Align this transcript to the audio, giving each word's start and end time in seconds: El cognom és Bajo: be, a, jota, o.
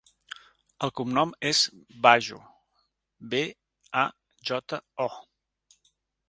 El 0.85 0.91
cognom 0.99 1.33
és 1.49 1.59
Bajo: 2.05 2.39
be, 3.35 3.43
a, 4.05 4.07
jota, 4.51 4.81
o. 5.07 5.89